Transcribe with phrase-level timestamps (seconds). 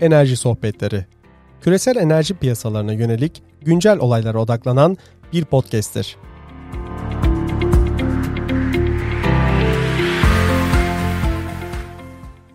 [0.00, 1.04] Enerji Sohbetleri.
[1.60, 4.96] Küresel enerji piyasalarına yönelik güncel olaylara odaklanan
[5.32, 6.16] bir podcast'tir.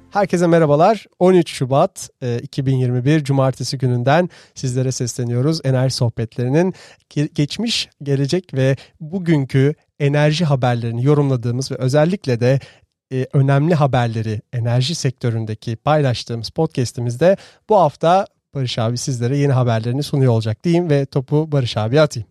[0.09, 1.05] Herkese merhabalar.
[1.19, 2.09] 13 Şubat
[2.41, 5.61] 2021 e, Cumartesi gününden sizlere sesleniyoruz.
[5.63, 6.73] Enerji sohbetlerinin
[7.35, 12.59] geçmiş, gelecek ve bugünkü enerji haberlerini yorumladığımız ve özellikle de
[13.13, 17.37] e, önemli haberleri enerji sektöründeki paylaştığımız podcast'imizde
[17.69, 22.27] bu hafta Barış abi sizlere yeni haberlerini sunuyor olacak diyeyim ve topu Barış abiye atayım.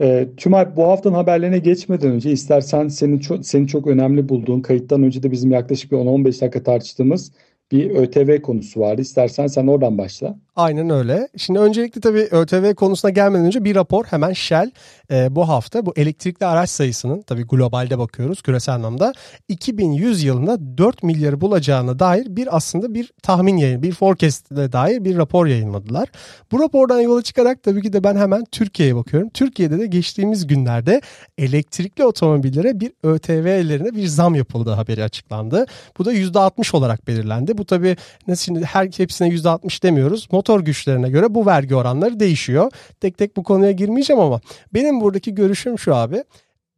[0.00, 5.02] E, Tümay bu haftanın haberlerine geçmeden önce istersen senin çok, seni çok önemli bulduğun kayıttan
[5.02, 7.32] önce de bizim yaklaşık bir 10-15 dakika tartıştığımız
[7.72, 9.00] bir ÖTV konusu vardı.
[9.02, 10.38] İstersen sen oradan başla.
[10.58, 11.28] Aynen öyle.
[11.36, 14.70] Şimdi öncelikle tabii ÖTV konusuna gelmeden önce bir rapor hemen Shell
[15.10, 19.12] e, bu hafta bu elektrikli araç sayısının tabii globalde bakıyoruz küresel anlamda
[19.48, 25.04] 2100 yılında 4 milyarı bulacağına dair bir aslında bir tahmin yayın, bir forecast ile dair
[25.04, 26.08] bir rapor yayınladılar.
[26.52, 29.28] Bu rapordan yola çıkarak tabii ki de ben hemen Türkiye'ye bakıyorum.
[29.28, 31.00] Türkiye'de de geçtiğimiz günlerde
[31.38, 35.66] elektrikli otomobillere bir ÖTV'lerine bir zam yapıldığı haberi açıklandı.
[35.98, 37.58] Bu da %60 olarak belirlendi.
[37.58, 37.96] Bu tabii
[38.38, 40.28] şimdi her hepsine %60 demiyoruz.
[40.32, 42.70] Motor motor güçlerine göre bu vergi oranları değişiyor.
[43.00, 44.40] Tek tek bu konuya girmeyeceğim ama
[44.74, 46.24] benim buradaki görüşüm şu abi.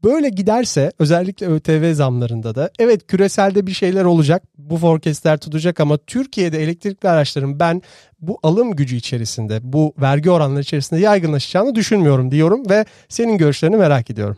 [0.05, 4.43] Böyle giderse özellikle ÖTV zamlarında da evet küreselde bir şeyler olacak.
[4.59, 7.83] Bu forecastler tutacak ama Türkiye'de elektrikli araçların ben
[8.21, 14.11] bu alım gücü içerisinde bu vergi oranları içerisinde yaygınlaşacağını düşünmüyorum diyorum ve senin görüşlerini merak
[14.11, 14.37] ediyorum.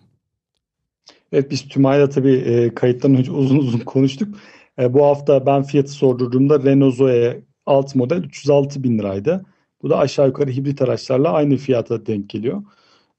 [1.32, 4.34] Evet biz Tümay'la tabii e, kayıttan önce uzun uzun konuştuk.
[4.78, 9.44] E, bu hafta ben fiyatı sorduğumda Renault Zoe alt model 306 bin liraydı.
[9.82, 12.62] Bu da aşağı yukarı hibrit araçlarla aynı fiyata denk geliyor.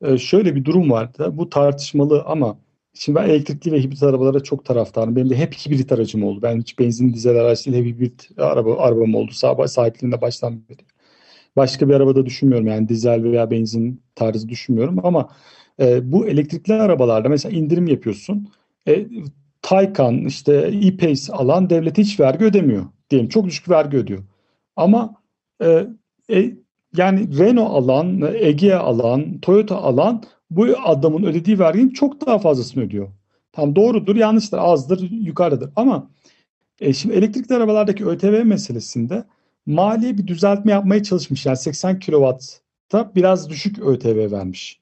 [0.02, 1.30] Ee, şöyle bir durum vardı.
[1.34, 2.58] Bu tartışmalı ama
[2.94, 5.16] şimdi ben elektrikli ve hibrit arabalara çok taraftarım.
[5.16, 6.42] Benim de hep hibrit aracım oldu.
[6.42, 9.32] Ben hiç benzin dizel araç değil, hep hibrit araba, arabam oldu.
[9.68, 10.80] Sahipliğinde baştan beri.
[11.56, 15.30] Başka bir arabada düşünmüyorum yani dizel veya benzin tarzı düşünmüyorum ama
[15.80, 18.50] e, bu elektrikli arabalarda mesela indirim yapıyorsun.
[18.88, 19.08] E,
[19.62, 23.30] Taycan işte e-Pace alan devlete hiç vergi ödemiyor diyelim.
[23.30, 24.24] Çok düşük vergi ödüyor.
[24.76, 25.16] Ama
[25.62, 25.88] e,
[26.30, 26.54] e,
[26.98, 33.08] yani Renault alan, Egea alan, Toyota alan bu adamın ödediği verginin çok daha fazlasını ödüyor.
[33.52, 35.70] Tam doğrudur, yanlıştır, azdır, yukarıdır.
[35.76, 36.10] Ama
[36.82, 39.24] e, şimdi elektrikli arabalardaki ÖTV meselesinde
[39.66, 41.46] maliye bir düzeltme yapmaya çalışmış.
[41.46, 44.80] Yani 80 kW'ta biraz düşük ÖTV vermiş.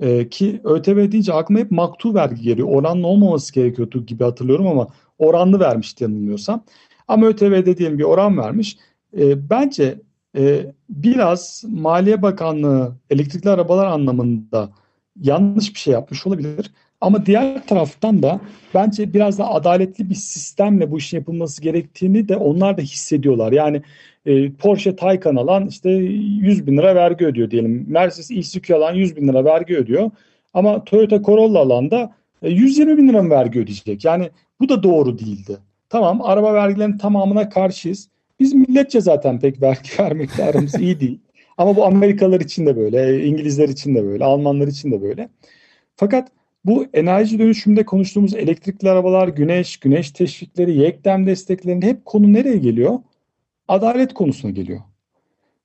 [0.00, 2.68] E, ki ÖTV deyince aklıma hep maktu vergi geliyor.
[2.68, 6.64] Oranlı olmaması gerekiyordu gibi hatırlıyorum ama oranlı vermişti yanılmıyorsam.
[7.08, 8.78] Ama ÖTV'de diyelim bir oran vermiş.
[9.18, 9.98] E, bence
[10.36, 14.70] e, biraz Maliye Bakanlığı elektrikli arabalar anlamında
[15.20, 16.70] yanlış bir şey yapmış olabilir.
[17.00, 18.40] Ama diğer taraftan da
[18.74, 23.52] bence biraz da adaletli bir sistemle bu işin yapılması gerektiğini de onlar da hissediyorlar.
[23.52, 23.82] Yani
[24.26, 27.86] e, Porsche Taycan alan işte 100 bin lira vergi ödüyor diyelim.
[27.88, 30.10] Mercedes E-Suzuki alan 100 bin lira vergi ödüyor.
[30.54, 34.04] Ama Toyota Corolla alan da e, 120 bin lira mı vergi ödeyecek?
[34.04, 35.56] Yani bu da doğru değildi.
[35.88, 38.08] Tamam araba vergilerinin tamamına karşıyız.
[38.40, 41.20] Biz milletçe zaten pek vergi vermekte aramız iyi değil.
[41.58, 45.28] Ama bu Amerikalılar için de böyle, İngilizler için de böyle, Almanlar için de böyle.
[45.96, 46.28] Fakat
[46.64, 52.98] bu enerji dönüşümünde konuştuğumuz elektrikli arabalar, güneş, güneş teşvikleri, yekdem desteklerinde hep konu nereye geliyor?
[53.68, 54.80] Adalet konusuna geliyor.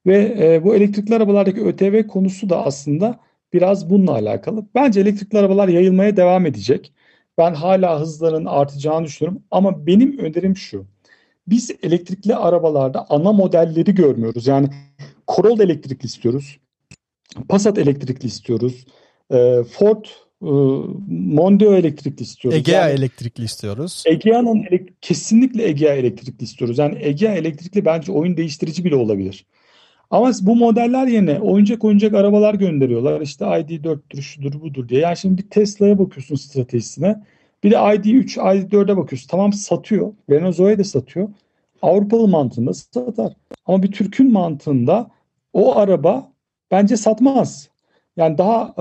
[0.06, 3.20] Ve e, bu elektrikli arabalardaki ÖTV konusu da aslında
[3.54, 4.66] biraz bununla alakalı.
[4.76, 6.94] Bence elektrikli arabalar yayılmaya devam edecek.
[7.38, 10.86] Ben hala hızların artacağını düşünüyorum ama benim önerim şu.
[11.50, 14.48] Biz elektrikli arabalarda ana modelleri görmüyoruz.
[14.48, 14.70] Yani
[15.28, 16.60] Corolla elektrikli istiyoruz.
[17.50, 18.86] Passat elektrikli istiyoruz.
[19.32, 20.06] Ee, Ford
[20.42, 20.52] e,
[21.10, 22.60] Mondeo elektrikli istiyoruz.
[22.60, 24.04] Egea yani, elektrikli istiyoruz.
[24.08, 24.66] Egea'nın
[25.02, 26.78] kesinlikle Egea elektrikli istiyoruz.
[26.78, 29.46] Yani Egea elektrikli bence oyun değiştirici bile olabilir.
[30.12, 33.22] Ama bu modeller yerine oyuncak oyuncak arabalar gönderiyorlar.
[33.22, 35.02] İşte ID4'tür, şudur budur diye.
[35.02, 37.24] Yani şimdi bir Tesla'ya bakıyorsun stratejisine.
[37.64, 39.28] Bir de ID3, ID4'e bakıyorsun.
[39.28, 40.14] Tamam satıyor.
[40.54, 41.30] Zoe de satıyor.
[41.82, 43.34] Avrupalı mantığında satar.
[43.66, 45.12] Ama bir Türk'ün mantığında
[45.54, 46.32] o araba
[46.72, 47.70] bence satmaz.
[48.18, 48.76] Yani daha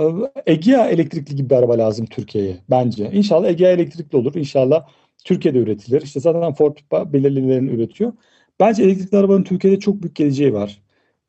[0.46, 3.10] e, Egea elektrikli gibi bir araba lazım Türkiye'ye bence.
[3.12, 4.34] İnşallah Egea elektrikli olur.
[4.34, 4.86] İnşallah
[5.24, 6.02] Türkiye'de üretilir.
[6.02, 6.76] İşte zaten Ford
[7.12, 8.12] belirlilerini üretiyor.
[8.60, 10.82] Bence elektrikli arabanın Türkiye'de çok büyük geleceği var.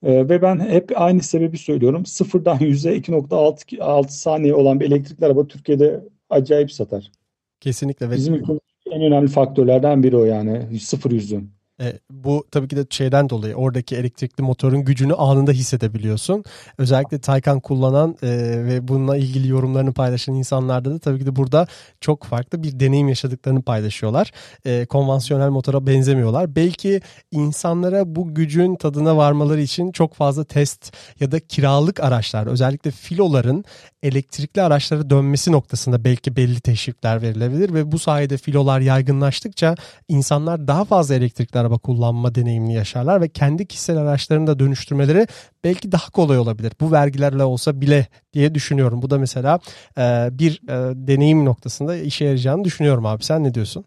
[0.04, 2.06] Ee, ve ben hep aynı sebebi söylüyorum.
[2.06, 7.12] Sıfırdan yüze 2.6 saniye olan bir elektrikli araba Türkiye'de acayip satar.
[7.60, 8.12] Kesinlikle.
[8.12, 8.62] Bizim ülkemizin
[8.92, 10.80] en önemli faktörlerden biri o yani.
[10.80, 11.59] Sıfır yüzün.
[11.82, 16.44] E, bu tabii ki de şeyden dolayı oradaki elektrikli motorun gücünü anında hissedebiliyorsun.
[16.78, 18.28] Özellikle Taycan kullanan e,
[18.66, 21.68] ve bununla ilgili yorumlarını paylaşan insanlarda da tabii ki de burada
[22.02, 24.32] çok farklı bir deneyim yaşadıklarını paylaşıyorlar.
[24.66, 26.56] E, konvansiyonel motora benzemiyorlar.
[26.56, 32.92] Belki insanlara bu gücün tadına varmaları için çok fazla test ya da kiralık araçlar özellikle
[32.92, 33.66] filoların
[34.04, 39.76] elektrikli araçlara dönmesi noktasında belki belli teşvikler verilebilir ve bu sayede filolar yaygınlaştıkça
[40.08, 45.28] insanlar daha fazla elektrikli araba kullanma deneyimini yaşarlar ve kendi kişisel araçlarını da dönüştürmeleri
[45.64, 46.74] belki daha kolay olabilir.
[46.82, 49.02] Bu vergilerle olsa bile diye düşünüyorum.
[49.02, 49.60] Bu da mesela
[49.98, 53.24] e, bir e, deneyim noktasında işe yarayacağını düşünüyorum abi.
[53.24, 53.86] Sen ne diyorsun?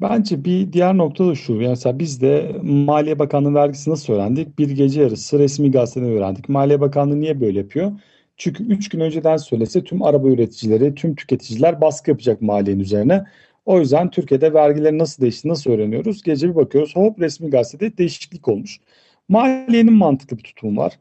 [0.00, 1.54] Bence bir diğer nokta da şu.
[1.54, 4.58] Mesela biz de Maliye Bakanlığı vergisi nasıl öğrendik?
[4.58, 6.48] Bir gece yarısı resmi gazeteden öğrendik.
[6.48, 7.92] Maliye Bakanlığı niye böyle yapıyor?
[8.36, 13.24] Çünkü 3 gün önceden söylese tüm araba üreticileri, tüm tüketiciler baskı yapacak maliyenin üzerine.
[13.64, 16.22] O yüzden Türkiye'de vergilerin nasıl değiştiğini nasıl öğreniyoruz?
[16.22, 18.80] Gece bir bakıyoruz hop resmi gazetede değişiklik olmuş.
[19.28, 20.98] Maliyenin mantıklı bir tutumu var.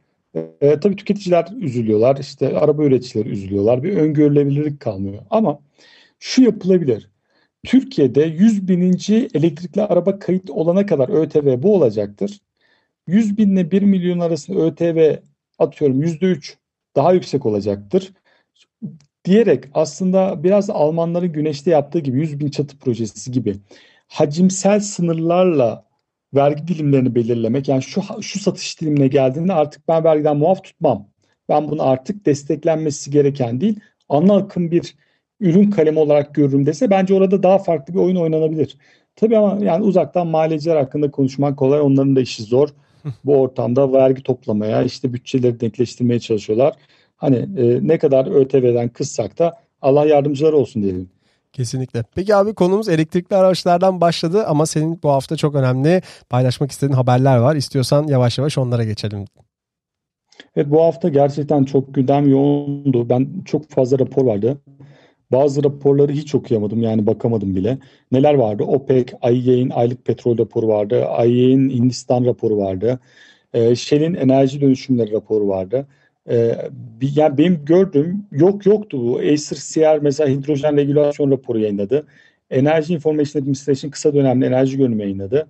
[0.62, 3.84] E, tabii tüketiciler üzülüyorlar, işte araba üreticileri üzülüyorlar.
[3.84, 5.24] Bir öngörülebilirlik kalmıyor.
[5.30, 5.60] Ama
[6.20, 7.10] şu yapılabilir.
[7.64, 12.42] Türkiye'de 100 bininci elektrikli araba kayıt olana kadar ÖTV bu olacaktır.
[13.08, 15.16] 100 bin ile 1 milyon arasında ÖTV
[15.60, 16.58] atıyorum %3
[16.96, 18.14] daha yüksek olacaktır.
[19.26, 23.56] Diyerek aslında biraz Almanların güneşte yaptığı gibi 100 bin çatı projesi gibi
[24.08, 25.86] hacimsel sınırlarla
[26.34, 31.08] vergi dilimlerini belirlemek yani şu şu satış dilimine geldiğinde artık ben vergiden muaf tutmam.
[31.50, 33.80] Ben bunu artık desteklenmesi gereken değil
[34.10, 34.96] ana akım bir
[35.40, 38.78] ürün kalemi olarak görürüm dese bence orada daha farklı bir oyun oynanabilir.
[39.16, 41.82] Tabii ama yani uzaktan maliyeciler hakkında konuşmak kolay.
[41.82, 42.70] Onların da işi zor.
[43.26, 46.74] Bu ortamda vergi toplamaya, işte bütçeleri denkleştirmeye çalışıyorlar.
[47.24, 51.10] Hani e, ne kadar ÖTV'den kıssak da Allah yardımcıları olsun diyelim.
[51.54, 52.04] Kesinlikle.
[52.16, 57.38] Peki abi konumuz elektrikli araçlardan başladı ama senin bu hafta çok önemli paylaşmak istediğin haberler
[57.38, 57.56] var.
[57.56, 59.26] İstiyorsan yavaş yavaş onlara geçelim.
[60.56, 63.10] Evet bu hafta gerçekten çok gündem yoğundu.
[63.10, 64.58] Ben çok fazla rapor vardı.
[65.32, 67.78] Bazı raporları hiç okuyamadım yani bakamadım bile.
[68.12, 68.64] Neler vardı?
[68.64, 71.08] OPEC, IEA'in aylık petrol raporu vardı.
[71.26, 73.00] IEA'in Hindistan raporu vardı.
[73.54, 75.88] E, Shell'in enerji dönüşümleri raporu vardı.
[76.30, 76.58] E,
[77.02, 79.18] yani benim gördüğüm yok yoktu bu.
[79.18, 82.08] Acer CR mesela hidrojen regülasyon raporu yayınladı.
[82.50, 85.48] Enerji Information Administration kısa dönemli enerji görünümü yayınladı.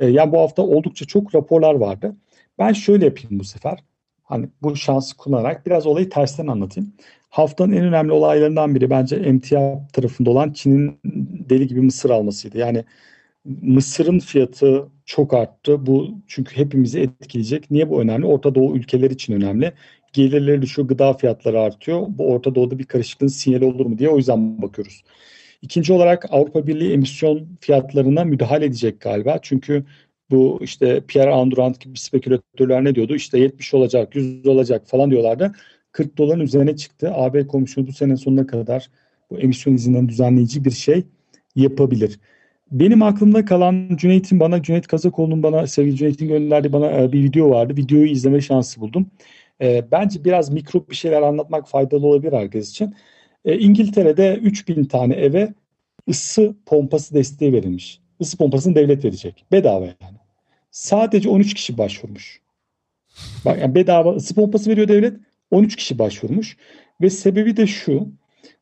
[0.00, 2.16] E, yani bu hafta oldukça çok raporlar vardı.
[2.58, 3.78] Ben şöyle yapayım bu sefer.
[4.24, 6.92] Hani bu şansı kullanarak biraz olayı tersten anlatayım.
[7.30, 10.98] Haftanın en önemli olaylarından biri bence emtia tarafında olan Çin'in
[11.48, 12.58] deli gibi mısır almasıydı.
[12.58, 12.84] Yani
[13.62, 15.86] mısırın fiyatı çok arttı.
[15.86, 17.70] Bu çünkü hepimizi etkileyecek.
[17.70, 18.26] Niye bu önemli?
[18.26, 19.72] Orta Doğu ülkeler için önemli.
[20.12, 22.06] Gelirleri düşüyor, gıda fiyatları artıyor.
[22.08, 25.02] Bu Orta Doğu'da bir karışıklığın sinyali olur mu diye o yüzden bakıyoruz.
[25.62, 29.38] İkinci olarak Avrupa Birliği emisyon fiyatlarına müdahale edecek galiba.
[29.42, 29.84] Çünkü
[30.30, 33.14] bu işte Pierre Andurand gibi spekülatörler ne diyordu?
[33.14, 35.52] İşte 70 olacak, 100 olacak falan diyorlardı.
[35.92, 37.10] 40 doların üzerine çıktı.
[37.14, 38.90] AB komisyonu bu sene sonuna kadar
[39.30, 41.02] bu emisyon izinden düzenleyici bir şey
[41.56, 42.18] yapabilir.
[42.70, 47.50] Benim aklımda kalan Cüneyt'in bana, Cüneyt Kazakoğlu'nun bana, sevgili Cüneyt'in gönderdiği bana e, bir video
[47.50, 47.76] vardı.
[47.76, 49.10] Videoyu izleme şansı buldum.
[49.60, 52.94] E, bence biraz mikro bir şeyler anlatmak faydalı olabilir herkes için.
[53.44, 55.54] E, İngiltere'de 3000 tane eve
[56.08, 58.00] ısı pompası desteği verilmiş.
[58.20, 59.44] Isı pompasını devlet verecek.
[59.52, 60.18] Bedava yani.
[60.70, 62.40] Sadece 13 kişi başvurmuş.
[63.44, 65.16] Bak yani bedava ısı pompası veriyor devlet.
[65.50, 66.56] 13 kişi başvurmuş
[67.00, 68.08] ve sebebi de şu.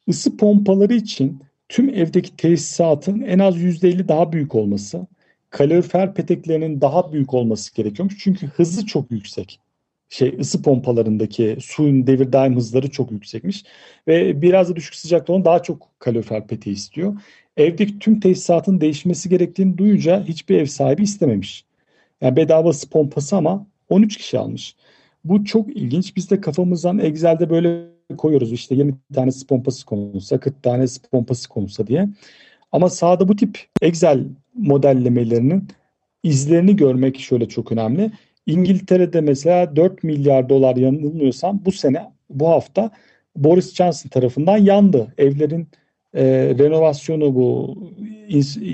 [0.07, 5.07] Isı pompaları için tüm evdeki tesisatın en az %50 daha büyük olması,
[5.51, 8.19] kalorifer peteklerinin daha büyük olması gerekiyormuş.
[8.19, 9.61] Çünkü hızı çok yüksek.
[10.09, 13.65] Şey ısı pompalarındaki suyun devir daim hızları çok yüksekmiş
[14.09, 17.21] ve biraz da düşük sıcakta olan daha çok kalorifer peteği istiyor.
[17.57, 21.65] Evdeki tüm tesisatın değişmesi gerektiğini duyunca hiçbir ev sahibi istememiş.
[22.21, 24.77] Yani bedava ısı pompası ama 13 kişi almış.
[25.25, 26.17] Bu çok ilginç.
[26.17, 27.87] Biz de kafamızdan Excel'de böyle
[28.19, 28.53] koyuyoruz.
[28.53, 32.09] İşte 20 tane pompası konulsa, 40 tane pompası konulsa diye.
[32.73, 35.69] Ama sahada bu tip Excel modellemelerinin
[36.23, 38.13] izlerini görmek şöyle çok önemli.
[38.47, 42.91] İngiltere'de mesela 4 milyar dolar yanılmıyorsam bu sene bu hafta
[43.37, 45.15] Boris Johnson tarafından yandı.
[45.19, 45.69] Evlerin
[46.15, 46.25] e,
[46.59, 47.77] renovasyonu bu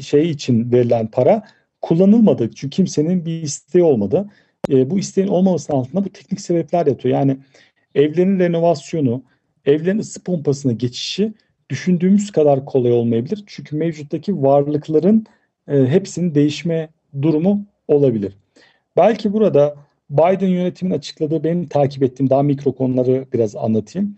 [0.02, 1.42] şey için verilen para
[1.80, 2.50] kullanılmadı.
[2.54, 4.26] Çünkü kimsenin bir isteği olmadı
[4.70, 7.14] e, bu isteğin olmamasının altında bu teknik sebepler yatıyor.
[7.14, 7.36] Yani
[7.94, 9.22] evlerin renovasyonu,
[9.64, 11.32] evlerin ısı pompasına geçişi
[11.70, 13.44] düşündüğümüz kadar kolay olmayabilir.
[13.46, 15.26] Çünkü mevcuttaki varlıkların
[15.68, 16.88] e, hepsinin değişme
[17.22, 18.32] durumu olabilir.
[18.96, 19.76] Belki burada
[20.10, 24.16] Biden yönetimin açıkladığı benim takip ettiğim daha mikro konuları biraz anlatayım.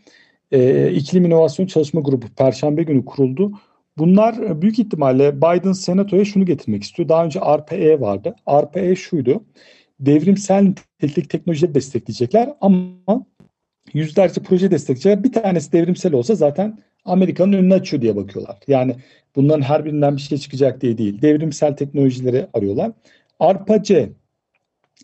[0.53, 3.53] E, İklim İnovasyon Çalışma Grubu Perşembe günü kuruldu.
[3.99, 7.09] Bunlar büyük ihtimalle Biden senatoya şunu getirmek istiyor.
[7.09, 8.35] Daha önce RPE vardı.
[8.51, 9.45] RPE şuydu.
[10.01, 13.27] Devrimsel nitelik teknolojileri destekleyecekler ama
[13.95, 15.25] yüzlerce proje destekleyecekler.
[15.25, 18.59] Bir tanesi devrimsel olsa zaten Amerika'nın önünü açıyor diye bakıyorlar.
[18.69, 18.97] Yani
[19.37, 21.23] bunların her birinden bir şey çıkacak diye değil.
[21.23, 22.93] Devrimsel teknolojileri arıyorlar.
[23.41, 24.13] ARPA-C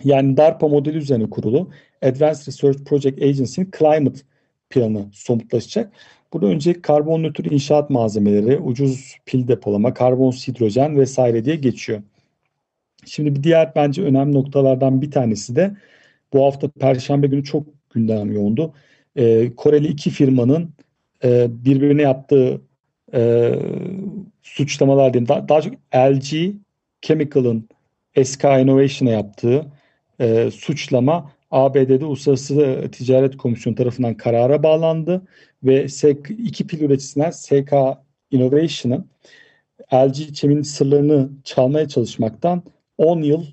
[0.04, 1.70] yani DARPA modeli üzerine kurulu
[2.02, 4.20] Advanced Research Project Agency'nin Climate
[4.70, 5.92] planı somutlaşacak.
[6.32, 12.02] Burada önce karbon nötr inşaat malzemeleri, ucuz pil depolama, karbon hidrojen vesaire diye geçiyor.
[13.06, 15.76] Şimdi bir diğer bence önemli noktalardan bir tanesi de
[16.32, 18.74] bu hafta Perşembe günü çok gündem yoğundu.
[19.16, 20.74] Ee, Koreli iki firmanın
[21.24, 22.60] e, birbirine yaptığı
[23.14, 23.52] e,
[24.42, 25.28] suçlamalar diyeyim.
[25.28, 26.54] Daha, daha çok LG
[27.02, 27.68] Chemical'ın
[28.24, 29.66] SK Innovation'a yaptığı
[30.20, 35.22] e, suçlama ABD'de Uluslararası Ticaret Komisyonu tarafından karara bağlandı
[35.62, 35.86] ve
[36.38, 37.72] iki pil üreticisinden SK
[38.30, 39.10] Innovation'ın
[39.94, 42.62] LG Çem'in sırlarını çalmaya çalışmaktan
[42.98, 43.44] 10 yıl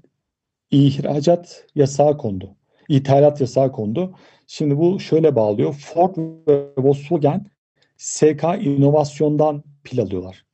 [0.72, 2.56] ihracat yasağı kondu.
[2.90, 4.16] İthalat yasağı kondu.
[4.48, 5.74] Şimdi bu şöyle bağlıyor.
[5.74, 7.46] Ford ve Volkswagen
[7.98, 10.46] SK inovasyondan pil alıyorlar.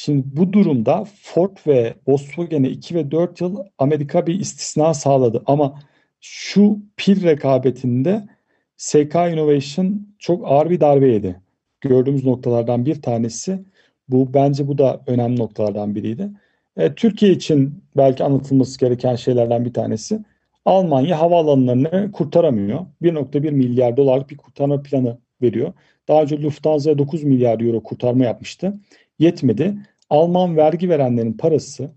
[0.00, 5.42] Şimdi bu durumda Ford ve Volkswagen'e 2 ve 4 yıl Amerika bir istisna sağladı.
[5.46, 5.82] Ama
[6.20, 8.28] şu pil rekabetinde
[8.76, 11.40] SK Innovation çok ağır bir darbe yedi.
[11.80, 13.64] Gördüğümüz noktalardan bir tanesi
[14.08, 14.34] bu.
[14.34, 16.30] Bence bu da önemli noktalardan biriydi.
[16.76, 20.20] E, Türkiye için belki anlatılması gereken şeylerden bir tanesi.
[20.64, 22.86] Almanya havaalanlarını kurtaramıyor.
[23.02, 25.72] 1.1 milyar dolarlık bir kurtarma planı veriyor.
[26.08, 28.74] Daha önce Lufthansa 9 milyar euro kurtarma yapmıştı.
[29.18, 29.76] Yetmedi.
[30.10, 31.90] Alman vergi verenlerin parası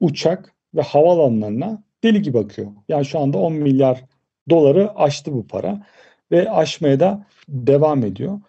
[0.00, 2.72] uçak ve havaalanlarına deli gibi bakıyor.
[2.88, 4.04] Yani şu anda 10 milyar
[4.50, 5.86] doları aştı bu para
[6.30, 8.40] ve aşmaya da devam ediyor.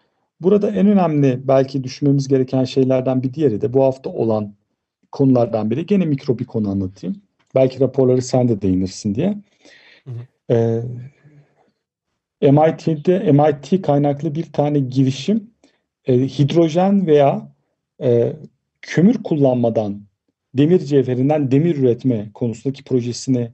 [0.41, 4.53] Burada en önemli belki düşünmemiz gereken şeylerden bir diğeri de bu hafta olan
[5.11, 5.85] konulardan biri.
[5.85, 7.21] Gene mikro bir konu anlatayım.
[7.55, 9.37] Belki raporları sen de değinirsin diye.
[10.03, 10.53] Hı hı.
[12.41, 15.51] Ee, MIT'de MIT kaynaklı bir tane girişim
[16.05, 17.50] e, hidrojen veya
[18.01, 18.33] e,
[18.81, 20.01] kömür kullanmadan
[20.53, 23.51] demir cevherinden demir üretme konusundaki projesini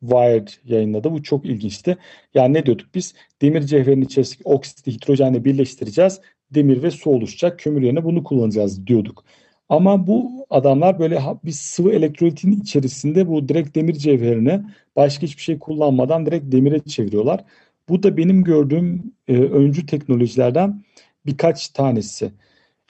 [0.00, 1.12] Wired yayınladı.
[1.12, 1.96] Bu çok ilginçti.
[2.34, 3.14] Yani ne diyorduk biz?
[3.42, 6.20] Demir cevherinin içerisindeki oksiti hidrojenle birleştireceğiz.
[6.50, 7.58] Demir ve su oluşacak.
[7.58, 9.24] Kömür yerine bunu kullanacağız diyorduk.
[9.68, 14.62] Ama bu adamlar böyle bir sıvı elektrolitin içerisinde bu direkt demir cevherini
[14.96, 17.44] başka hiçbir şey kullanmadan direkt demire çeviriyorlar.
[17.88, 20.84] Bu da benim gördüğüm e, öncü teknolojilerden
[21.26, 22.32] birkaç tanesi.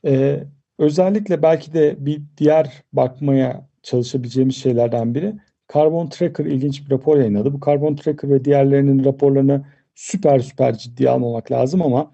[0.06, 0.44] E,
[0.78, 5.34] özellikle belki de bir diğer bakmaya çalışabileceğimiz şeylerden biri
[5.74, 7.52] Carbon Tracker ilginç bir rapor yayınladı.
[7.52, 9.64] Bu Carbon Tracker ve diğerlerinin raporlarını
[9.94, 12.12] süper süper ciddiye almamak lazım ama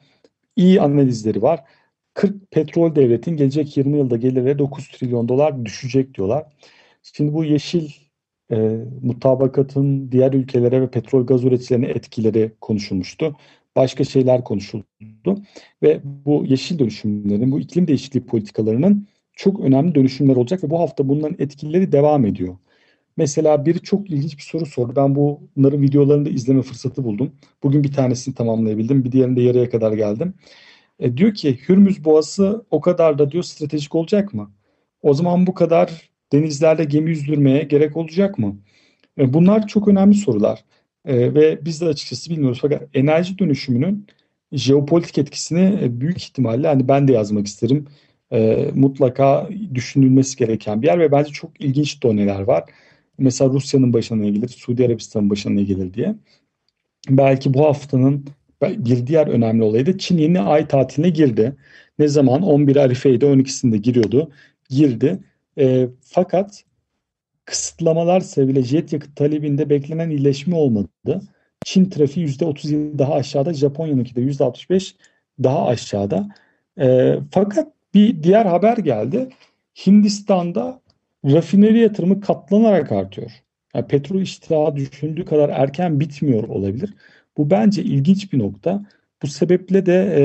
[0.56, 1.64] iyi analizleri var.
[2.14, 6.46] 40 petrol devletin gelecek 20 yılda gelirleri 9 trilyon dolar düşecek diyorlar.
[7.02, 7.90] Şimdi bu yeşil
[8.52, 8.56] e,
[9.02, 13.36] mutabakatın diğer ülkelere ve petrol gaz üreticilerine etkileri konuşulmuştu.
[13.76, 15.42] Başka şeyler konuşuldu
[15.82, 21.08] ve bu yeşil dönüşümlerin, bu iklim değişikliği politikalarının çok önemli dönüşümler olacak ve bu hafta
[21.08, 22.56] bunların etkileri devam ediyor.
[23.16, 24.92] Mesela biri çok ilginç bir soru sordu.
[24.96, 27.32] Ben bunların videolarını da izleme fırsatı buldum.
[27.62, 29.04] Bugün bir tanesini tamamlayabildim.
[29.04, 30.34] Bir diğerinde yarıya kadar geldim.
[30.98, 34.50] E, diyor ki Hürmüz Boğazı o kadar da diyor stratejik olacak mı?
[35.02, 38.56] O zaman bu kadar denizlerde gemi yüzdürmeye gerek olacak mı?
[39.18, 40.64] E, bunlar çok önemli sorular.
[41.04, 42.58] E, ve biz de açıkçası bilmiyoruz.
[42.62, 44.06] Fakat enerji dönüşümünün
[44.52, 47.86] jeopolitik etkisini e, büyük ihtimalle hani ben de yazmak isterim.
[48.32, 52.64] E, mutlaka düşünülmesi gereken bir yer ve bence çok ilginç doneler var.
[53.18, 56.14] Mesela Rusya'nın başına ne gelir, Suudi Arabistan'ın başına ne gelir diye.
[57.10, 58.26] Belki bu haftanın
[58.62, 61.56] bir diğer önemli olayı da Çin yeni ay tatiline girdi.
[61.98, 62.42] Ne zaman?
[62.42, 64.32] 11 Arife'ydi 12'sinde giriyordu.
[64.70, 65.20] Girdi.
[65.58, 66.64] E, fakat
[67.50, 71.20] kısıtlamalar sebebiyle jet yakıt talebinde beklenen iyileşme olmadı.
[71.64, 74.94] Çin trafiği %37 daha aşağıda, Japonya'nınki de %65
[75.42, 76.28] daha aşağıda.
[76.80, 79.28] E, fakat bir diğer haber geldi.
[79.86, 80.80] Hindistan'da
[81.24, 83.30] rafineri yatırımı katlanarak artıyor.
[83.74, 86.94] Yani petrol iştahı düşündüğü kadar erken bitmiyor olabilir.
[87.36, 88.82] Bu bence ilginç bir nokta.
[89.22, 90.22] Bu sebeple de e,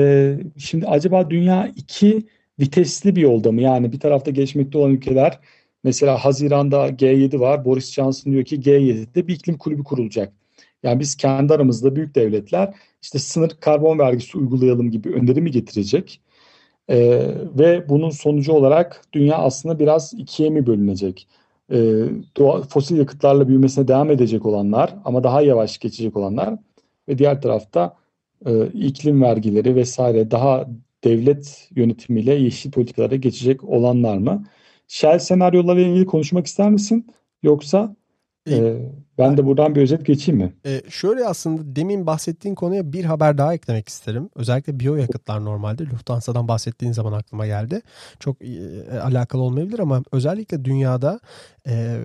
[0.60, 2.22] şimdi acaba dünya iki
[2.60, 3.60] vitesli bir yolda mı?
[3.60, 5.38] Yani bir tarafta gelişmekte olan ülkeler
[5.84, 7.64] mesela Haziran'da G7 var.
[7.64, 10.32] Boris Johnson diyor ki G7'de bir iklim kulübü kurulacak.
[10.82, 16.20] Yani biz kendi aramızda büyük devletler işte sınır karbon vergisi uygulayalım gibi öneri mi getirecek?
[16.90, 17.20] Ee,
[17.58, 21.28] ve bunun sonucu olarak dünya aslında biraz ikiye mi bölünecek?
[21.72, 22.04] Ee,
[22.36, 26.54] doğa, fosil yakıtlarla büyümesine devam edecek olanlar ama daha yavaş geçecek olanlar
[27.08, 27.96] ve diğer tarafta
[28.46, 30.68] e, iklim vergileri vesaire daha
[31.04, 34.44] devlet yönetimiyle yeşil politikalara geçecek olanlar mı?
[34.88, 37.06] Shell senaryolarıyla ilgili konuşmak ister misin?
[37.42, 37.96] Yoksa
[38.50, 38.76] e,
[39.18, 40.52] ben de buradan bir özet geçeyim mi?
[40.66, 44.30] E, şöyle aslında demin bahsettiğin konuya bir haber daha eklemek isterim.
[44.34, 47.80] Özellikle biyoyakıtlar normalde Lufthansa'dan bahsettiğin zaman aklıma geldi.
[48.20, 51.20] Çok e, alakalı olmayabilir ama özellikle dünyada
[51.68, 51.98] e,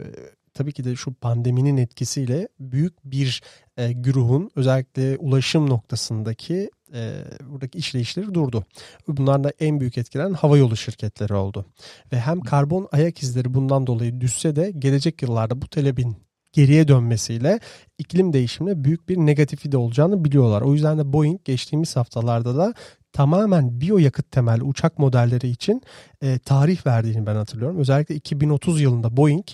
[0.54, 3.42] tabii ki de şu pandeminin etkisiyle büyük bir
[3.78, 8.66] e, güruhun özellikle ulaşım noktasındaki e, buradaki işleyişleri durdu.
[9.08, 11.66] Bunlarla en büyük etkilenen havayolu şirketleri oldu.
[12.14, 16.18] Ve hem karbon ayak izleri bundan dolayı düşse de gelecek yıllarda bu talebin
[16.54, 17.60] geriye dönmesiyle
[17.98, 20.62] iklim değişimine büyük bir negatifi de olacağını biliyorlar.
[20.62, 22.74] O yüzden de Boeing geçtiğimiz haftalarda da
[23.14, 25.82] tamamen biyoyakıt temelli uçak modelleri için
[26.22, 27.78] e, tarih verdiğini ben hatırlıyorum.
[27.78, 29.46] Özellikle 2030 yılında Boeing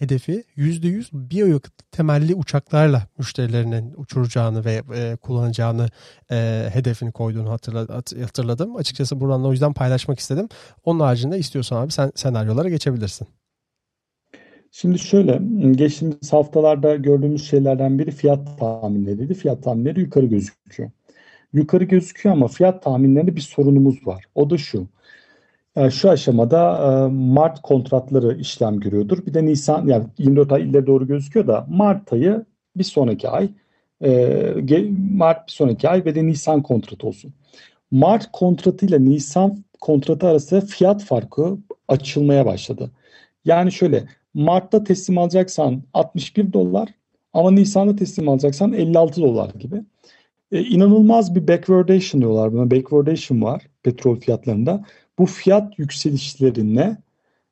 [0.00, 5.88] hedefi %100 biyoyakıt temelli uçaklarla müşterilerinin uçuracağını ve e, kullanacağını
[6.30, 8.76] e, hedefini koyduğunu hatırladım.
[8.76, 10.48] Açıkçası buradan o yüzden paylaşmak istedim.
[10.84, 13.28] Onun haricinde istiyorsan abi sen senaryolara geçebilirsin.
[14.72, 15.40] Şimdi şöyle,
[15.70, 19.34] geçtiğimiz haftalarda gördüğümüz şeylerden biri fiyat tahminleriydi.
[19.34, 20.90] Fiyat tahminleri yukarı gözüküyor.
[21.52, 24.24] Yukarı gözüküyor ama fiyat tahminlerinde bir sorunumuz var.
[24.34, 24.88] O da şu.
[25.76, 29.26] Yani şu aşamada e, Mart kontratları işlem görüyordur.
[29.26, 32.44] Bir de Nisan yani 24 ay ileri doğru gözüküyor da Mart ayı
[32.76, 33.48] bir sonraki ay
[34.04, 34.54] e,
[35.12, 37.32] Mart bir sonraki ay ve de Nisan kontratı olsun.
[37.90, 41.58] Mart kontratı ile Nisan kontratı arasında fiyat farkı
[41.88, 42.90] açılmaya başladı.
[43.44, 46.88] Yani şöyle Mart'ta teslim alacaksan 61 dolar
[47.32, 49.82] ama Nisan'da teslim alacaksan 56 dolar gibi.
[50.52, 52.70] Ee, inanılmaz bir backwardation diyorlar buna.
[52.70, 54.84] Backwardation var petrol fiyatlarında.
[55.20, 56.96] Bu fiyat yükselişlerine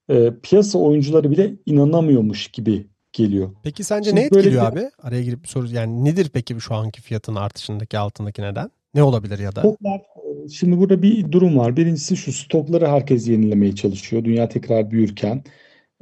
[0.08, 3.50] e, piyasa oyuncuları bile inanamıyormuş gibi geliyor.
[3.62, 4.80] Peki sence Şimdi ne etkiliyor bir...
[4.80, 4.90] abi?
[5.02, 8.70] Araya girip bir soru yani nedir peki şu anki fiyatın artışındaki altındaki neden?
[8.94, 9.60] Ne olabilir ya da?
[9.60, 11.76] Stoklar, e, şimdi burada bir durum var.
[11.76, 14.24] Birincisi şu stokları herkes yenilemeye çalışıyor.
[14.24, 15.44] Dünya tekrar büyürken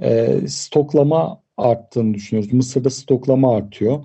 [0.02, 2.52] e, stoklama arttığını düşünüyoruz.
[2.52, 4.04] Mısır'da stoklama artıyor.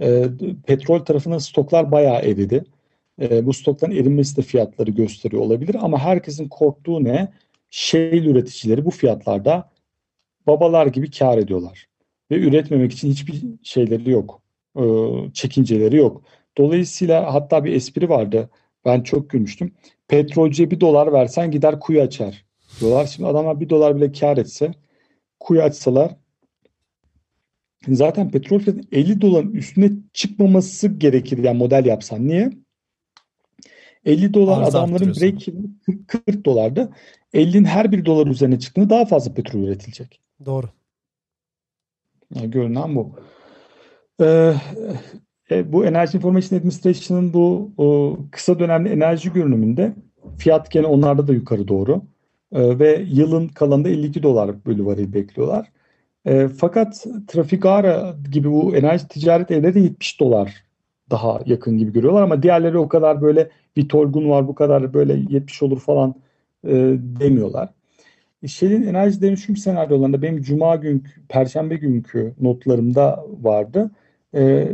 [0.00, 0.24] E,
[0.66, 2.64] petrol tarafında stoklar bayağı eridi.
[3.20, 7.32] E, bu stokların erinmesi de fiyatları gösteriyor olabilir ama herkesin korktuğu ne?
[7.70, 9.70] Shale üreticileri bu fiyatlarda
[10.46, 11.86] babalar gibi kar ediyorlar.
[12.30, 14.42] Ve üretmemek için hiçbir şeyleri yok.
[14.76, 14.82] E,
[15.34, 16.22] çekinceleri yok.
[16.58, 18.50] Dolayısıyla hatta bir espri vardı.
[18.84, 19.74] Ben çok gülmüştüm.
[20.08, 22.44] Petrolcüye bir dolar versen gider kuyu açar
[22.80, 23.06] diyorlar.
[23.06, 24.72] Şimdi adamlar bir dolar bile kar etse
[25.40, 26.16] kuyu açsalar
[27.88, 32.28] zaten petrol fiyatı 50 doların üstüne çıkmaması gerekir yani model yapsan.
[32.28, 32.50] Niye?
[34.04, 35.46] 50 dolar Arz adamların break
[36.26, 36.90] 40 dolardı.
[37.34, 40.20] 50'nin her bir dolar üzerine çıktığında daha fazla petrol üretilecek.
[40.44, 40.66] Doğru.
[42.34, 43.12] Yani görünen bu.
[44.20, 44.54] Ee,
[45.50, 49.92] e, bu Energy Information Administration'ın bu o, kısa dönemli enerji görünümünde
[50.38, 52.02] fiyat gene onlarda da yukarı doğru.
[52.52, 55.68] Ee, ve yılın kalanında 52 dolar bölü varil bekliyorlar.
[56.26, 60.64] E, fakat Trafigara gibi bu enerji ticaret evleri de 70 dolar
[61.10, 65.62] daha yakın gibi görüyorlar ama diğerleri o kadar böyle Vitolgun var bu kadar böyle 70
[65.62, 66.14] olur falan
[66.64, 66.72] e,
[67.20, 67.68] demiyorlar.
[68.46, 73.90] Shell'in enerji dönüşüm senaryolarında benim cuma gün, perşembe günkü notlarımda vardı.
[74.34, 74.72] E,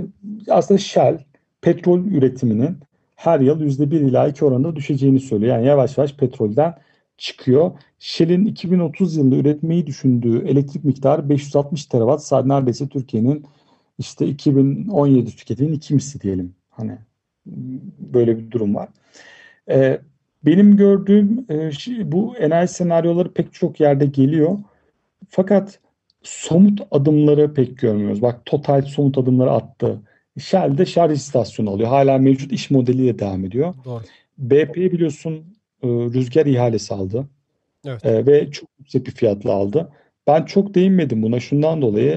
[0.51, 1.19] aslında Shell
[1.61, 2.79] petrol üretiminin
[3.17, 5.57] her yıl %1 ila 2 oranında düşeceğini söylüyor.
[5.57, 6.75] Yani yavaş yavaş petrolden
[7.19, 7.71] çıkıyor.
[7.99, 13.47] Shell'in 2030 yılında üretmeyi düşündüğü elektrik miktarı 560 terawatt saat neredeyse Türkiye'nin
[13.99, 16.55] işte 2017 tüketinin iki misli diyelim.
[16.71, 16.99] Hani
[17.99, 18.89] böyle bir durum var.
[19.71, 20.01] Ee,
[20.45, 21.71] benim gördüğüm e,
[22.13, 24.59] bu enerji senaryoları pek çok yerde geliyor.
[25.29, 25.79] Fakat
[26.23, 28.23] somut adımları pek görmüyoruz.
[28.23, 30.01] Bak Total somut adımları attı.
[30.39, 31.89] Shell de şarj istasyonu alıyor.
[31.89, 33.75] Hala mevcut iş modeliyle devam ediyor.
[33.85, 34.03] Doğru.
[34.39, 35.35] BP biliyorsun
[35.83, 37.29] e, rüzgar ihalesi aldı.
[37.87, 38.07] Evet.
[38.07, 39.93] E, ve çok yüksek bir fiyatla aldı.
[40.27, 42.11] Ben çok değinmedim buna şundan dolayı.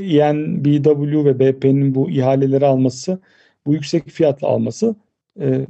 [0.00, 3.18] ENBW ve BP'nin bu ihaleleri alması,
[3.66, 4.96] bu yüksek fiyatla alması
[5.40, 5.66] e,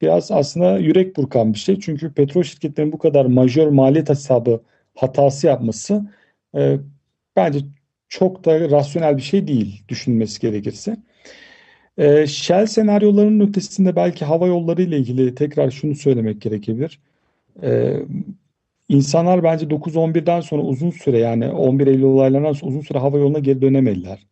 [0.00, 1.80] biraz aslında yürek burkan bir şey.
[1.80, 4.60] Çünkü petrol şirketlerinin bu kadar majör maliyet hesabı
[4.94, 6.02] hatası yapması
[6.56, 6.78] e,
[7.36, 7.58] bence
[8.08, 10.96] çok da rasyonel bir şey değil düşünülmesi gerekirse.
[11.98, 17.00] E, Shell senaryolarının ötesinde belki hava yolları ile ilgili tekrar şunu söylemek gerekebilir.
[17.62, 17.96] E,
[18.90, 23.38] insanlar bence 9-11'den sonra uzun süre yani 11 Eylül olaylarından sonra uzun süre hava yoluna
[23.38, 24.26] geri dönemediler.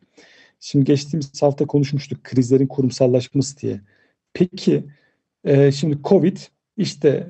[0.61, 3.81] Şimdi geçtiğimiz hafta konuşmuştuk krizlerin kurumsallaşması diye.
[4.33, 4.85] Peki
[5.45, 6.37] e, şimdi Covid
[6.77, 7.27] işte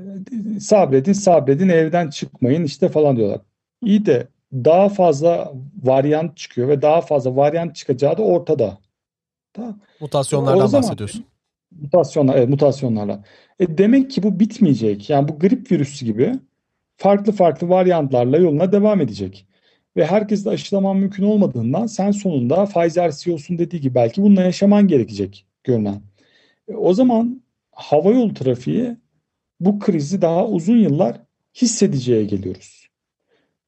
[0.61, 3.41] sabredin sabredin evden çıkmayın işte falan diyorlar.
[3.83, 8.79] İyi de daha fazla varyant çıkıyor ve daha fazla varyant çıkacağı da ortada.
[9.53, 9.81] Tamam.
[10.01, 11.25] Mutasyonlardan zaman, bahsediyorsun.
[11.81, 13.25] Mutasyonlar, evet, mutasyonlarla.
[13.61, 15.11] E demek ki bu bitmeyecek.
[15.11, 16.33] Yani bu grip virüsü gibi
[16.99, 19.47] farklı farklı varyantlarla yoluna devam edecek.
[19.97, 24.89] Ve herkes de aşılaman mümkün olmadığından sen sonunda Pfizer CEO'sun dediği gibi belki bununla yaşaman
[24.89, 26.03] gerekecek görünen.
[26.69, 28.97] E, o zaman havayolu trafiği
[29.61, 31.21] bu krizi daha uzun yıllar
[31.55, 32.89] hissedeceğe geliyoruz.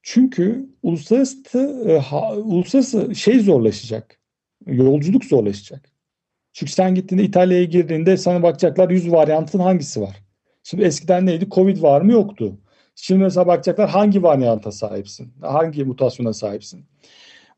[0.03, 4.21] Çünkü uluslararası, e, ha, uluslararası şey zorlaşacak.
[4.67, 5.91] Yolculuk zorlaşacak.
[6.53, 10.17] Çünkü sen gittiğinde İtalya'ya girdiğinde sana bakacaklar 100 varyantın hangisi var.
[10.63, 11.49] Şimdi eskiden neydi?
[11.51, 12.13] Covid var mı?
[12.13, 12.60] Yoktu.
[12.95, 15.33] Şimdi mesela bakacaklar hangi varyanta sahipsin?
[15.41, 16.85] Hangi mutasyona sahipsin?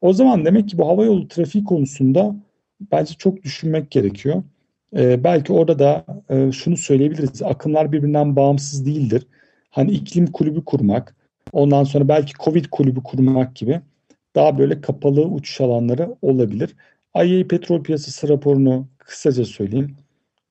[0.00, 2.36] O zaman demek ki bu havayolu trafiği konusunda
[2.92, 4.42] bence çok düşünmek gerekiyor.
[4.96, 7.42] Ee, belki orada da e, şunu söyleyebiliriz.
[7.42, 9.26] Akımlar birbirinden bağımsız değildir.
[9.70, 11.16] Hani iklim kulübü kurmak,
[11.52, 13.80] ondan sonra belki Covid kulübü kurmak gibi
[14.34, 16.76] daha böyle kapalı uçuş alanları olabilir.
[17.24, 19.96] IEA petrol piyasası raporunu kısaca söyleyeyim.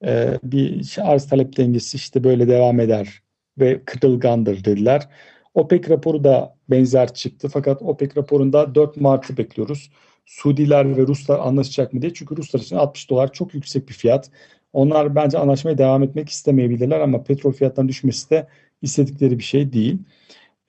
[0.05, 3.21] Ee, bir arz talep dengesi işte böyle devam eder
[3.59, 5.09] ve kırılgandır dediler.
[5.53, 9.91] OPEC raporu da benzer çıktı fakat OPEC raporunda 4 Mart'ı bekliyoruz.
[10.25, 12.13] Suudiler ve Ruslar anlaşacak mı diye.
[12.13, 14.31] Çünkü Ruslar için 60 dolar çok yüksek bir fiyat.
[14.73, 18.47] Onlar bence anlaşmaya devam etmek istemeyebilirler ama petrol fiyatlarının düşmesi de
[18.81, 19.97] istedikleri bir şey değil.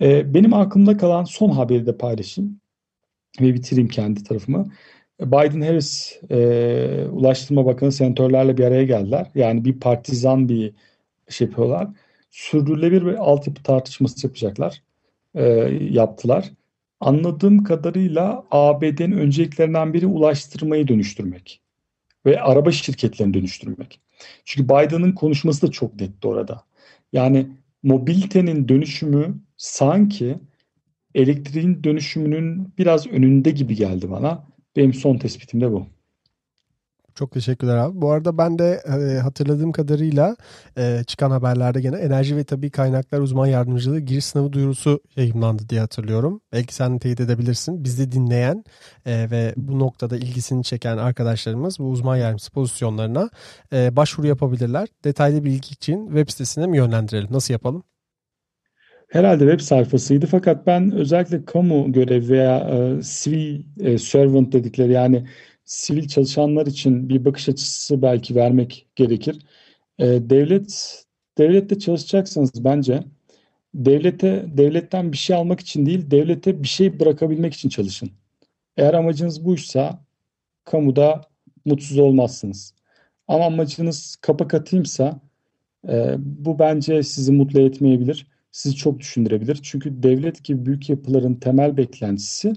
[0.03, 2.61] Ee, benim aklımda kalan son haberi de paylaşayım
[3.40, 4.66] ve bitireyim kendi tarafımı.
[5.21, 9.31] Biden-Harris e, Ulaştırma Bakanı senatörlerle bir araya geldiler.
[9.35, 10.75] Yani bir partizan bir
[11.29, 11.88] şey yapıyorlar.
[12.33, 14.83] Sürdürülebilir bir altyapı tartışması yapacaklar.
[15.35, 15.45] E,
[15.90, 16.53] yaptılar.
[17.01, 21.61] Anladığım kadarıyla ABD'nin önceliklerinden biri ulaştırmayı dönüştürmek.
[22.27, 24.01] Ve araba şirketlerini dönüştürmek.
[24.45, 26.64] Çünkü Biden'ın konuşması da çok netti orada.
[27.12, 27.47] Yani
[27.83, 30.38] mobilitenin dönüşümü sanki
[31.14, 34.47] elektriğin dönüşümünün biraz önünde gibi geldi bana.
[34.77, 35.87] Benim son tespitim de bu.
[37.14, 38.01] Çok teşekkürler abi.
[38.01, 40.37] Bu arada ben de e, hatırladığım kadarıyla
[40.79, 45.81] e, çıkan haberlerde gene enerji ve tabii kaynaklar uzman yardımcılığı giriş sınavı duyurusu yayınlandı diye
[45.81, 46.40] hatırlıyorum.
[46.53, 47.85] Belki sen teyit edebilirsin.
[47.85, 48.64] Bizi dinleyen
[49.07, 53.31] e, ve bu noktada ilgisini çeken arkadaşlarımız bu uzman yardımcısı pozisyonlarına
[53.72, 54.88] e, başvuru yapabilirler.
[55.05, 57.29] Detaylı bilgi için web sitesine mi yönlendirelim?
[57.33, 57.85] Nasıl yapalım?
[59.12, 65.27] Herhalde web sayfasıydı fakat ben özellikle kamu görev veya e, sivil e, servant dedikleri yani
[65.73, 69.39] sivil çalışanlar için bir bakış açısı belki vermek gerekir.
[69.99, 71.05] E, devlet
[71.39, 73.05] devlette çalışacaksanız bence
[73.75, 78.11] devlete devletten bir şey almak için değil, devlete bir şey bırakabilmek için çalışın.
[78.77, 80.05] Eğer amacınız buysa
[80.65, 81.21] kamuda
[81.65, 82.75] mutsuz olmazsınız.
[83.29, 85.21] Ama amacınız kapak atayımsa
[85.89, 88.27] e, bu bence sizi mutlu etmeyebilir.
[88.51, 89.61] Sizi çok düşündürebilir.
[89.63, 92.55] Çünkü devlet gibi büyük yapıların temel beklentisi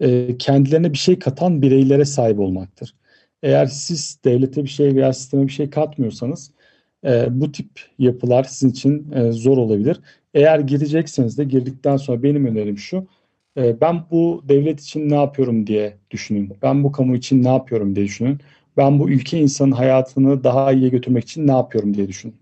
[0.00, 2.94] e, kendilerine bir şey katan bireylere sahip olmaktır.
[3.42, 6.50] Eğer siz devlete bir şey veya sisteme bir şey katmıyorsanız
[7.04, 10.00] e, bu tip yapılar sizin için e, zor olabilir.
[10.34, 13.06] Eğer girecekseniz de girdikten sonra benim önerim şu.
[13.56, 16.52] Ben bu devlet için ne yapıyorum diye düşünün.
[16.62, 18.40] Ben bu kamu için ne yapıyorum diye düşünün.
[18.76, 22.34] Ben bu ülke insanın hayatını daha iyiye götürmek için ne yapıyorum diye düşünün.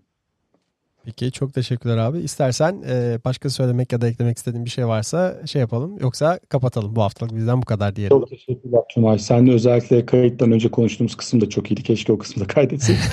[1.05, 2.19] Peki çok teşekkürler abi.
[2.19, 5.97] İstersen e, başka söylemek ya da eklemek istediğin bir şey varsa şey yapalım.
[5.99, 8.19] Yoksa kapatalım bu haftalık bizden bu kadar diyelim.
[8.19, 9.19] Çok teşekkürler Tümay.
[9.19, 11.83] Seninle özellikle kayıttan önce konuştuğumuz kısım da çok iyiydi.
[11.83, 13.01] Keşke o kısmı da kaydetseydik.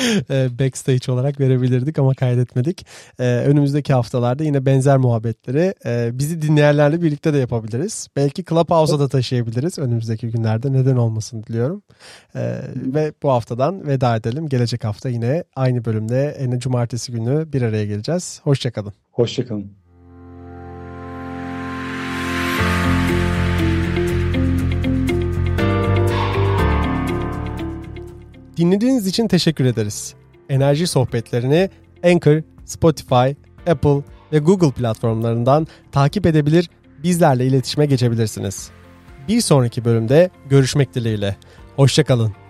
[0.30, 2.86] e, backstage olarak verebilirdik ama kaydetmedik.
[3.18, 8.08] E, önümüzdeki haftalarda yine benzer muhabbetleri e, bizi dinleyenlerle birlikte de yapabiliriz.
[8.16, 10.72] Belki Clubhouse'a da taşıyabiliriz önümüzdeki günlerde.
[10.72, 11.82] Neden olmasın diliyorum.
[12.34, 12.40] E,
[12.76, 14.48] ve bu haftadan veda edelim.
[14.48, 18.40] Gelecek hafta yine aynı bölümde en cumartesi günü günü bir araya geleceğiz.
[18.44, 18.92] Hoşçakalın.
[19.12, 19.72] Hoşçakalın.
[28.56, 30.14] Dinlediğiniz için teşekkür ederiz.
[30.48, 31.70] Enerji sohbetlerini
[32.04, 33.30] Anchor, Spotify,
[33.70, 36.70] Apple ve Google platformlarından takip edebilir,
[37.02, 38.70] bizlerle iletişime geçebilirsiniz.
[39.28, 41.36] Bir sonraki bölümde görüşmek dileğiyle.
[41.76, 42.41] Hoşçakalın.